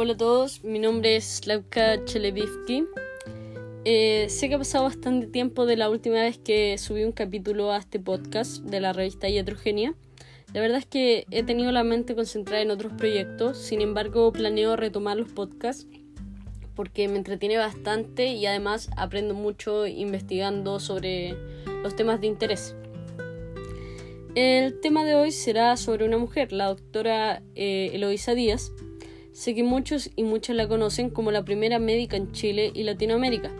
Hola 0.00 0.12
a 0.12 0.16
todos, 0.16 0.62
mi 0.62 0.78
nombre 0.78 1.16
es 1.16 1.24
Slavka 1.24 2.04
Chelevivki. 2.04 2.86
Eh, 3.84 4.26
sé 4.28 4.48
que 4.48 4.54
ha 4.54 4.58
pasado 4.58 4.84
bastante 4.84 5.26
tiempo 5.26 5.66
de 5.66 5.76
la 5.76 5.90
última 5.90 6.22
vez 6.22 6.38
que 6.38 6.78
subí 6.78 7.02
un 7.02 7.10
capítulo 7.10 7.72
a 7.72 7.78
este 7.78 7.98
podcast 7.98 8.62
de 8.62 8.78
la 8.78 8.92
revista 8.92 9.28
Iatrogenia. 9.28 9.96
La 10.54 10.60
verdad 10.60 10.78
es 10.78 10.86
que 10.86 11.26
he 11.32 11.42
tenido 11.42 11.72
la 11.72 11.82
mente 11.82 12.14
concentrada 12.14 12.62
en 12.62 12.70
otros 12.70 12.92
proyectos, 12.92 13.58
sin 13.58 13.80
embargo 13.80 14.30
planeo 14.30 14.76
retomar 14.76 15.16
los 15.16 15.32
podcasts 15.32 15.88
porque 16.76 17.08
me 17.08 17.16
entretiene 17.16 17.56
bastante 17.56 18.28
y 18.28 18.46
además 18.46 18.90
aprendo 18.96 19.34
mucho 19.34 19.84
investigando 19.88 20.78
sobre 20.78 21.34
los 21.82 21.96
temas 21.96 22.20
de 22.20 22.28
interés. 22.28 22.76
El 24.36 24.78
tema 24.78 25.04
de 25.04 25.16
hoy 25.16 25.32
será 25.32 25.76
sobre 25.76 26.04
una 26.04 26.18
mujer, 26.18 26.52
la 26.52 26.66
doctora 26.66 27.42
eh, 27.56 27.90
Eloisa 27.94 28.34
Díaz, 28.34 28.70
Sé 29.38 29.54
que 29.54 29.62
muchos 29.62 30.10
y 30.16 30.24
muchas 30.24 30.56
la 30.56 30.66
conocen 30.66 31.10
como 31.10 31.30
la 31.30 31.44
primera 31.44 31.78
médica 31.78 32.16
en 32.16 32.32
Chile 32.32 32.72
y 32.74 32.82
Latinoamérica, 32.82 33.52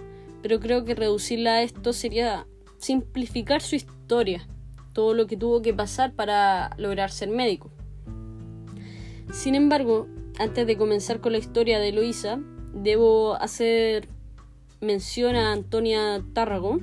pero 0.42 0.59
creo 0.59 0.84
que 0.84 0.96
reducirla 0.96 1.52
a 1.52 1.62
esto 1.62 1.92
sería 1.92 2.48
simplificar 2.78 3.62
su 3.62 3.77
historia, 3.77 4.45
todo 4.92 5.14
lo 5.14 5.28
que 5.28 5.36
tuvo 5.36 5.62
que 5.62 5.72
pasar 5.72 6.14
para 6.14 6.70
lograr 6.78 7.12
ser 7.12 7.28
médico. 7.28 7.70
Sin 9.33 9.55
embargo, 9.55 10.09
antes 10.41 10.66
de 10.66 10.77
comenzar 10.77 11.20
con 11.20 11.30
la 11.30 11.38
historia 11.38 11.78
de 11.78 11.92
Luisa, 11.92 12.41
debo 12.74 13.34
hacer 13.34 14.08
mención 14.80 15.36
a 15.36 15.52
Antonia 15.52 16.24
Tárrago, 16.33 16.80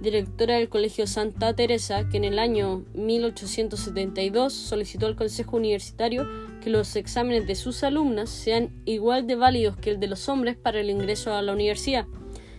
directora 0.00 0.56
del 0.56 0.68
Colegio 0.68 1.06
Santa 1.06 1.54
Teresa, 1.54 2.08
que 2.08 2.18
en 2.18 2.24
el 2.24 2.38
año 2.38 2.84
1872 2.94 4.52
solicitó 4.52 5.06
al 5.06 5.16
Consejo 5.16 5.56
Universitario 5.56 6.26
que 6.60 6.70
los 6.70 6.96
exámenes 6.96 7.46
de 7.46 7.54
sus 7.54 7.82
alumnas 7.82 8.30
sean 8.30 8.70
igual 8.84 9.26
de 9.26 9.36
válidos 9.36 9.76
que 9.76 9.90
el 9.90 10.00
de 10.00 10.08
los 10.08 10.28
hombres 10.28 10.56
para 10.56 10.80
el 10.80 10.90
ingreso 10.90 11.34
a 11.34 11.42
la 11.42 11.52
universidad. 11.52 12.06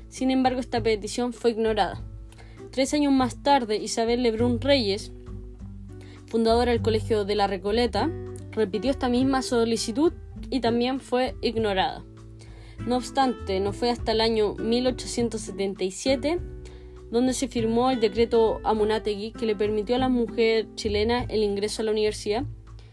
Sin 0.09 0.31
embargo, 0.31 0.59
esta 0.59 0.81
petición 0.81 1.33
fue 1.33 1.51
ignorada. 1.51 2.01
Tres 2.71 2.93
años 2.93 3.13
más 3.13 3.43
tarde, 3.43 3.77
Isabel 3.77 4.23
Lebrun 4.23 4.59
Reyes, 4.59 5.11
fundadora 6.27 6.71
del 6.71 6.81
Colegio 6.81 7.25
de 7.25 7.35
la 7.35 7.47
Recoleta, 7.47 8.09
repitió 8.51 8.91
esta 8.91 9.09
misma 9.09 9.41
solicitud 9.41 10.13
y 10.49 10.59
también 10.59 10.99
fue 10.99 11.35
ignorada. 11.41 12.03
No 12.85 12.97
obstante, 12.97 13.59
no 13.59 13.73
fue 13.73 13.89
hasta 13.89 14.11
el 14.11 14.21
año 14.21 14.55
1877 14.55 16.39
donde 17.11 17.33
se 17.33 17.47
firmó 17.47 17.91
el 17.91 17.99
decreto 17.99 18.59
Amunategui 18.63 19.31
que 19.31 19.45
le 19.45 19.55
permitió 19.55 19.95
a 19.95 19.99
la 19.99 20.09
mujer 20.09 20.67
chilena 20.75 21.23
el 21.29 21.43
ingreso 21.43 21.81
a 21.81 21.85
la 21.85 21.91
universidad 21.91 22.43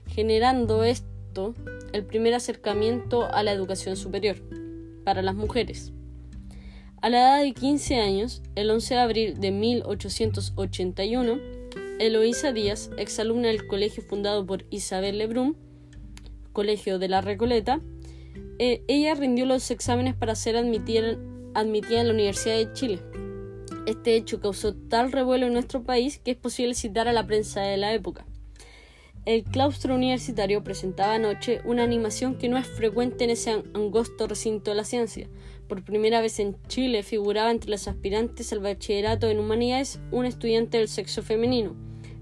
generando 0.07 0.85
esto 0.85 1.55
el 1.93 2.05
primer 2.05 2.35
acercamiento 2.35 3.25
a 3.33 3.43
la 3.43 3.53
educación 3.53 3.97
superior 3.97 4.37
para 5.05 5.23
las 5.23 5.35
mujeres. 5.35 5.93
A 7.03 7.11
la 7.11 7.19
edad 7.19 7.43
de 7.43 7.53
15 7.53 7.97
años, 7.97 8.43
el 8.55 8.71
11 8.71 8.95
de 8.95 9.01
abril 9.01 9.41
de 9.41 9.51
1881, 9.51 11.39
Eloísa 11.99 12.53
Díaz, 12.53 12.91
exalumna 12.97 13.49
del 13.49 13.67
colegio 13.67 14.03
fundado 14.03 14.47
por 14.47 14.65
Isabel 14.71 15.19
Lebrun, 15.19 15.57
Colegio 16.53 16.99
de 16.99 17.09
la 17.09 17.21
Recoleta, 17.21 17.81
eh, 18.59 18.83
ella 18.89 19.15
rindió 19.15 19.45
los 19.45 19.71
exámenes 19.71 20.15
para 20.15 20.35
ser 20.35 20.57
admitida, 20.57 21.19
admitida 21.55 22.01
en 22.01 22.09
la 22.09 22.15
Universidad 22.15 22.57
de 22.57 22.73
Chile. 22.73 23.01
Este 23.87 24.17
hecho 24.17 24.41
causó 24.41 24.75
tal 24.75 25.13
revuelo 25.13 25.47
en 25.47 25.53
nuestro 25.53 25.83
país 25.83 26.19
que 26.19 26.31
es 26.31 26.37
posible 26.39 26.75
citar 26.75 27.07
a 27.07 27.13
la 27.13 27.27
prensa 27.27 27.61
de 27.61 27.77
la 27.77 27.93
época. 27.93 28.25
El 29.27 29.45
claustro 29.45 29.95
universitario 29.95 30.65
presentaba 30.65 31.15
anoche 31.15 31.61
una 31.67 31.83
animación 31.83 32.37
que 32.37 32.49
no 32.49 32.57
es 32.57 32.67
frecuente 32.67 33.25
en 33.25 33.31
ese 33.31 33.63
angosto 33.75 34.27
recinto 34.27 34.71
de 34.71 34.77
la 34.77 34.85
ciencia. 34.85 35.29
Por 35.69 35.85
primera 35.85 36.23
vez 36.23 36.39
en 36.41 36.57
Chile 36.67 37.03
figuraba 37.03 37.51
entre 37.51 37.71
los 37.71 37.87
aspirantes 37.87 38.53
al 38.53 38.61
bachillerato 38.61 39.29
en 39.29 39.39
humanidades 39.39 40.01
un 40.11 40.25
estudiante 40.25 40.79
del 40.79 40.89
sexo 40.89 41.23
femenino. 41.23 41.75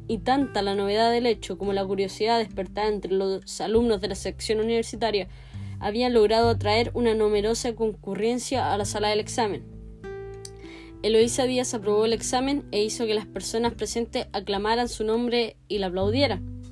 Y 0.08 0.18
tanta 0.18 0.62
la 0.62 0.74
novedad 0.74 1.12
del 1.12 1.26
hecho 1.26 1.58
como 1.58 1.72
la 1.72 1.84
curiosidad 1.84 2.38
despertada 2.38 2.88
entre 2.88 3.12
los 3.12 3.60
alumnos 3.60 4.00
de 4.00 4.08
la 4.08 4.14
sección 4.16 4.58
universitaria 4.58 5.28
habían 5.78 6.12
logrado 6.12 6.50
atraer 6.50 6.90
una 6.94 7.14
numerosa 7.14 7.74
concurrencia 7.74 8.72
a 8.72 8.76
la 8.76 8.84
sala 8.84 9.08
del 9.08 9.20
examen. 9.20 9.71
Eloísa 11.02 11.44
Díaz 11.44 11.74
aprobó 11.74 12.04
el 12.04 12.12
examen 12.12 12.64
e 12.70 12.82
hizo 12.82 13.06
que 13.06 13.14
las 13.14 13.26
personas 13.26 13.74
presentes 13.74 14.26
aclamaran 14.32 14.88
su 14.88 15.04
nombre 15.04 15.56
y 15.68 15.78
la 15.78 15.88
aplaudieran 15.88 16.62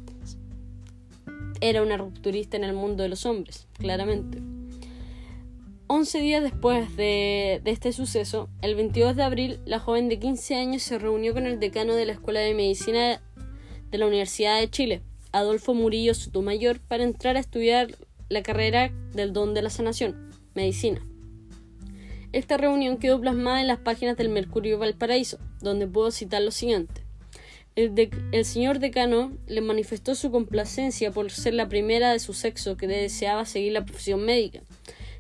era 1.60 1.82
una 1.82 1.96
rupturista 1.96 2.56
en 2.56 2.64
el 2.64 2.72
mundo 2.72 3.02
de 3.02 3.08
los 3.08 3.26
hombres, 3.26 3.66
claramente. 3.78 4.38
Once 5.86 6.20
días 6.20 6.42
después 6.42 6.96
de, 6.96 7.60
este 7.64 7.92
suceso, 7.92 8.48
el 8.62 8.76
22 8.76 9.16
de 9.16 9.22
abril, 9.22 9.60
la 9.66 9.80
joven 9.80 10.08
de 10.08 10.19
15 10.19 10.54
años 10.54 10.82
se 10.82 10.98
reunió 10.98 11.34
con 11.34 11.46
el 11.46 11.58
decano 11.58 11.94
de 11.94 12.06
la 12.06 12.12
Escuela 12.12 12.40
de 12.40 12.54
Medicina 12.54 13.20
de 13.90 13.98
la 13.98 14.06
Universidad 14.06 14.60
de 14.60 14.70
Chile, 14.70 15.02
Adolfo 15.32 15.74
Murillo 15.74 16.14
Sotomayor, 16.14 16.80
para 16.80 17.04
entrar 17.04 17.36
a 17.36 17.40
estudiar 17.40 17.88
la 18.28 18.42
carrera 18.42 18.92
del 19.12 19.32
don 19.32 19.52
de 19.52 19.62
la 19.62 19.70
sanación, 19.70 20.30
medicina. 20.54 21.04
Esta 22.32 22.56
reunión 22.56 22.98
quedó 22.98 23.20
plasmada 23.20 23.60
en 23.60 23.66
las 23.66 23.80
páginas 23.80 24.16
del 24.16 24.28
Mercurio 24.28 24.78
Valparaíso, 24.78 25.38
donde 25.60 25.88
puedo 25.88 26.12
citar 26.12 26.42
lo 26.42 26.52
siguiente. 26.52 27.02
El, 27.74 28.44
señor 28.44 28.78
decano 28.78 29.32
le 29.48 29.60
manifestó 29.60 30.14
su 30.14 30.30
complacencia 30.30 31.10
por 31.10 31.32
ser 31.32 31.54
la 31.54 31.69
primera 31.69 32.12
de 32.12 32.20
su 32.20 32.32
sexo 32.32 32.76
que 32.76 32.86
deseaba 32.86 33.46
seguir 33.46 33.72
la 33.72 33.84
profesión 33.84 34.24
médica. 34.24 34.60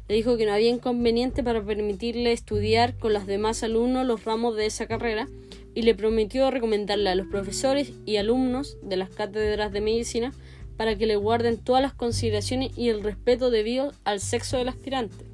Le 0.08 0.14
dijo 0.14 0.36
que 0.36 0.46
no 0.46 0.52
había 0.52 0.68
inconveniente 0.68 1.42
para 1.42 1.64
permitirle 1.64 2.30
estudiar 2.30 2.96
con 2.96 3.12
los 3.12 3.26
demás 3.26 3.64
alumnos 3.64 4.06
los 4.06 4.24
ramos 4.24 4.54
de 4.54 4.66
esa 4.66 4.86
carrera 4.86 5.28
y 5.74 5.82
le 5.82 5.96
prometió 5.96 6.48
recomendarle 6.52 7.10
a 7.10 7.16
los 7.16 7.26
profesores 7.26 7.92
y 8.06 8.18
alumnos 8.18 8.76
de 8.82 8.96
las 8.96 9.10
cátedras 9.10 9.72
de 9.72 9.80
medicina 9.80 10.32
para 10.76 10.96
que 10.96 11.06
le 11.06 11.16
guarden 11.16 11.58
todas 11.58 11.82
las 11.82 11.94
consideraciones 11.94 12.76
y 12.78 12.88
el 12.88 13.02
respeto 13.02 13.50
debido 13.50 13.92
al 14.04 14.20
sexo 14.20 14.58
del 14.58 14.68
aspirante 14.68 15.29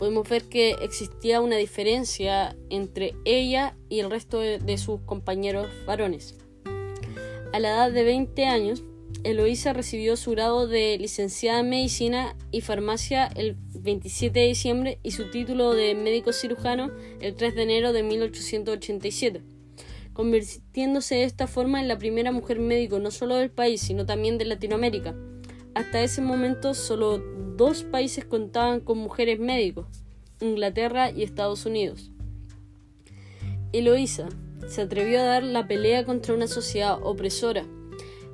podemos 0.00 0.26
ver 0.26 0.44
que 0.44 0.70
existía 0.80 1.42
una 1.42 1.56
diferencia 1.56 2.56
entre 2.70 3.14
ella 3.26 3.76
y 3.90 4.00
el 4.00 4.10
resto 4.10 4.40
de, 4.40 4.78
sus 4.78 5.02
compañeros 5.02 5.68
varones. 5.86 6.38
A 7.52 7.60
la 7.60 7.68
edad 7.68 7.92
de 7.92 8.02
20 8.02 8.46
años, 8.46 8.82
Eloísa 9.24 9.74
recibió 9.74 10.16
su 10.16 10.30
grado 10.30 10.66
de 10.66 10.96
licenciada 10.98 11.60
en 11.60 11.68
medicina 11.68 12.34
y 12.50 12.62
farmacia 12.62 13.26
el 13.36 13.58
27 13.74 14.40
de 14.40 14.46
diciembre 14.46 14.98
y 15.02 15.10
su 15.10 15.30
título 15.30 15.74
de 15.74 15.94
médico 15.94 16.32
cirujano 16.32 16.90
el 17.20 17.34
3 17.34 17.54
de 17.54 17.62
enero 17.62 17.92
de 17.92 18.02
1887, 18.02 19.42
convirtiéndose 20.14 21.16
de 21.16 21.24
esta 21.24 21.46
forma 21.46 21.78
en 21.78 21.88
la 21.88 21.98
primera 21.98 22.32
mujer 22.32 22.58
médico 22.58 22.98
no 23.00 23.10
solo 23.10 23.36
del 23.36 23.50
país, 23.50 23.82
sino 23.82 24.06
también 24.06 24.38
de 24.38 24.46
Latinoamérica. 24.46 25.14
Hasta 25.74 26.02
ese 26.02 26.22
momento 26.22 26.72
solo 26.72 27.22
dos 27.60 27.82
países 27.82 28.24
contaban 28.24 28.80
con 28.80 28.96
mujeres 28.96 29.38
médicos, 29.38 29.84
Inglaterra 30.40 31.10
y 31.10 31.22
Estados 31.22 31.66
Unidos. 31.66 32.10
Eloísa 33.74 34.30
se 34.66 34.80
atrevió 34.80 35.20
a 35.20 35.24
dar 35.24 35.42
la 35.42 35.68
pelea 35.68 36.06
contra 36.06 36.32
una 36.32 36.46
sociedad 36.46 36.98
opresora. 37.02 37.66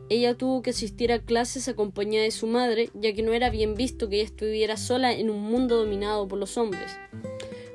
Ella 0.09 0.37
tuvo 0.37 0.63
que 0.63 0.71
asistir 0.71 1.11
a 1.11 1.19
clases 1.19 1.67
acompañada 1.67 2.23
de 2.23 2.31
su 2.31 2.47
madre, 2.47 2.89
ya 2.95 3.13
que 3.15 3.25
no 3.25 3.33
era 3.33 3.51
bien 3.51 3.75
visto 3.75 4.09
que 4.09 4.21
ella 4.21 4.27
estuviera 4.27 4.77
sola 4.77 5.13
en 5.13 5.29
un 5.29 5.43
mundo 5.43 5.77
dominado 5.77 6.29
por 6.29 6.39
los 6.39 6.57
hombres. 6.57 6.97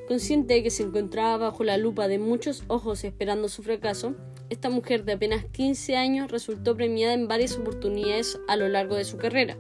Consciente 0.08 0.54
de 0.54 0.64
que 0.64 0.70
se 0.70 0.84
encontraba 0.84 1.50
bajo 1.50 1.66
la 1.66 1.76
lupa 1.76 2.08
de 2.08 2.18
muchos 2.18 2.64
ojos 2.70 3.04
esperando 3.04 3.50
su 3.50 3.62
fracaso, 3.62 4.16
esta 4.50 4.70
mujer 4.70 5.04
de 5.04 5.14
apenas 5.14 5.44
15 5.52 5.98
años 5.98 6.32
resultó 6.32 6.78
premiada 6.78 7.14
en 7.14 7.28
varias 7.28 7.58
oportunidades 7.58 8.40
a 8.48 8.56
lo 8.56 8.70
largo 8.70 8.96
de 8.96 9.04
su 9.04 9.18
carrera, 9.18 9.58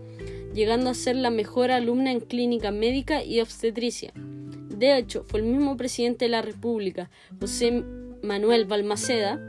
llegando 0.53 0.89
a 0.89 0.93
ser 0.93 1.15
la 1.15 1.29
mejor 1.29 1.71
alumna 1.71 2.11
en 2.11 2.19
clínica 2.19 2.71
médica 2.71 3.23
y 3.23 3.41
obstetricia. 3.41 4.11
De 4.15 4.97
hecho, 4.97 5.23
fue 5.27 5.39
el 5.41 5.45
mismo 5.45 5.77
presidente 5.77 6.25
de 6.25 6.29
la 6.29 6.41
República, 6.41 7.09
José 7.39 7.83
Manuel 8.23 8.65
Balmaceda, 8.65 9.39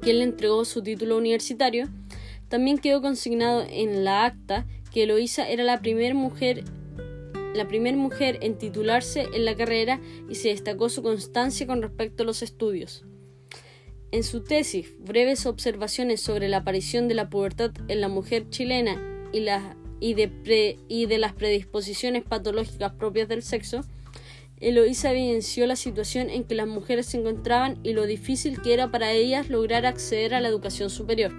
quien 0.00 0.18
le 0.18 0.24
entregó 0.24 0.64
su 0.64 0.82
título 0.82 1.16
universitario. 1.16 1.88
También 2.48 2.78
quedó 2.78 3.02
consignado 3.02 3.64
en 3.68 4.04
la 4.04 4.24
acta 4.24 4.66
que 4.92 5.02
Eloísa 5.02 5.48
era 5.48 5.64
la 5.64 5.80
primera 5.80 6.14
mujer 6.14 6.64
la 7.56 7.66
primera 7.66 7.96
mujer 7.96 8.38
en 8.42 8.58
titularse 8.58 9.26
en 9.32 9.44
la 9.44 9.56
carrera 9.56 10.00
y 10.28 10.34
se 10.34 10.50
destacó 10.50 10.88
su 10.88 11.02
constancia 11.02 11.66
con 11.66 11.82
respecto 11.82 12.22
a 12.22 12.26
los 12.26 12.42
estudios. 12.42 13.04
En 14.12 14.22
su 14.22 14.44
tesis, 14.44 14.92
Breves 14.98 15.46
observaciones 15.46 16.20
sobre 16.20 16.48
la 16.48 16.58
aparición 16.58 17.08
de 17.08 17.14
la 17.14 17.28
pubertad 17.28 17.72
en 17.88 18.00
la 18.00 18.08
mujer 18.08 18.48
chilena 18.50 19.00
y 19.32 19.40
la 19.40 19.76
y 20.00 20.14
de, 20.14 21.18
las 21.18 21.32
predisposiciones 21.32 22.24
patológicas 22.24 22.92
propias 22.92 23.28
del 23.28 23.42
sexo, 23.42 23.80
Eloísa 24.58 25.10
evidenció 25.12 25.66
la 25.66 25.76
situación 25.76 26.30
en 26.30 26.44
que 26.44 26.54
las 26.54 26.66
mujeres 26.66 27.06
se 27.06 27.18
encontraban 27.18 27.78
y 27.82 27.92
lo 27.92 28.06
difícil 28.06 28.62
que 28.62 28.72
era 28.72 28.90
para 28.90 29.12
ellas 29.12 29.50
lograr 29.50 29.84
acceder 29.84 30.34
a 30.34 30.40
la 30.40 30.48
educación 30.48 30.90
superior. 30.90 31.32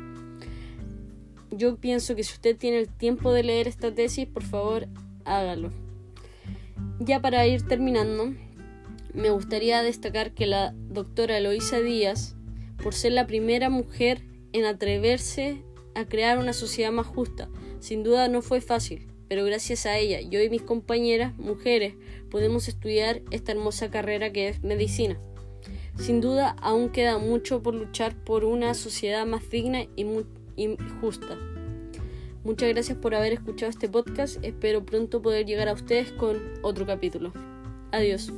yo 1.50 1.78
pienso 1.78 2.16
que 2.16 2.24
si 2.24 2.34
usted 2.34 2.56
tiene 2.56 2.78
el 2.78 2.88
tiempo 2.88 3.32
de 3.32 3.42
leer 3.42 3.68
esta 3.68 3.92
tesis, 3.92 4.28
por 4.28 4.44
favor, 4.44 4.88
hágalo. 5.26 5.72
Ya 7.00 7.20
para 7.20 7.48
ir 7.48 7.64
terminando, 7.64 8.34
me 9.14 9.32
gustaría 9.32 9.82
destacar 9.82 10.34
que 10.34 10.46
la 10.46 10.76
doctora 10.90 11.38
Eloisa 11.38 11.80
Díaz, 11.80 12.36
por 12.84 12.94
ser 12.94 13.14
la 13.14 13.26
primera 13.26 13.72
mujer 13.72 14.22
en 14.54 14.66
atreverse 14.66 15.64
a 15.96 16.06
crear 16.06 16.38
una 16.38 16.54
sociedad 16.54 16.92
más 16.92 17.08
justa, 17.08 17.50
sin 17.80 18.04
duda 18.04 18.28
no 18.28 18.42
fue 18.42 18.62
fácil, 18.62 19.08
pero 19.28 19.44
gracias 19.46 19.86
a 19.86 19.98
ella, 19.98 20.22
yo 20.22 20.42
y 20.42 20.50
mis 20.50 20.62
compañeras, 20.62 21.38
mujeres, 21.38 21.96
podemos 22.30 22.68
estudiar 22.68 23.22
esta 23.32 23.52
hermosa 23.52 23.90
carrera 23.90 24.32
que 24.32 24.50
es 24.50 24.64
medicina. 24.64 25.20
Sin 25.98 26.22
duda, 26.22 26.56
aún 26.62 26.90
queda 26.90 27.18
mucho 27.18 27.64
por 27.64 27.74
luchar 27.74 28.16
por 28.24 28.46
una 28.46 28.74
sociedad 28.74 29.26
más 29.26 29.50
digna 29.50 29.84
y, 29.96 30.06
y 30.56 30.78
justa. 31.02 31.38
Muchas 32.44 32.70
gracias 32.70 32.98
por 32.98 33.16
haber 33.16 33.34
escuchado 33.34 33.70
este 33.70 33.90
podcast. 33.90 34.38
Espero 34.44 34.86
pronto 34.86 35.22
poder 35.22 35.46
llegar 35.46 35.68
a 35.68 35.74
ustedes 35.74 36.12
con 36.14 36.42
otro 36.62 36.86
capítulo. 36.86 37.34
Adiós. 37.92 38.32